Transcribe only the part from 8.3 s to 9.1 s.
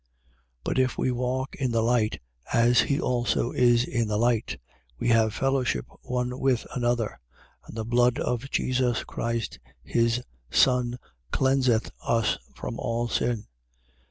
Jesus